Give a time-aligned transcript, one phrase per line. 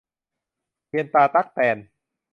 [0.87, 1.77] เทียนตาตั๊กแตน